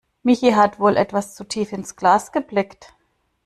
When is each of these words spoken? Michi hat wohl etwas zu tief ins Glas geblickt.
Michi 0.23 0.53
hat 0.55 0.79
wohl 0.79 0.97
etwas 0.97 1.35
zu 1.35 1.43
tief 1.43 1.73
ins 1.73 1.95
Glas 1.95 2.31
geblickt. 2.31 2.95